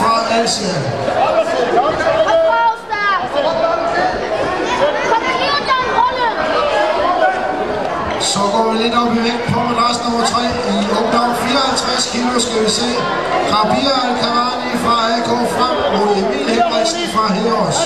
[0.00, 0.76] Fredericia.
[1.26, 3.16] Og Bragstad.
[5.68, 6.32] Kom fra der.
[8.20, 12.40] Så går vi lidt op i vægt på madras nummer 3 i ungdom 54 kilo,
[12.40, 12.90] skal vi se.
[13.52, 17.78] Rabia Al-Karani fra AK frem mod Emil Henriksen fra Heros.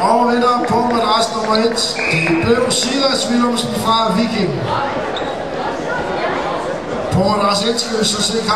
[0.00, 1.96] Og vinder på madras nummer 1,
[2.28, 4.60] det blev Silas Willumsen fra Viking.
[7.12, 8.48] På madras 1 skal vi så se kampen.